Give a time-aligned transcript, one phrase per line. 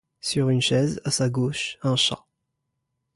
[0.19, 2.25] Sur une chaise, à sa gauche, un chat.